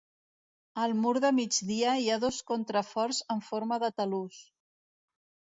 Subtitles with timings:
[0.85, 4.43] Al mur de migdia hi ha dos contraforts en forma de talús.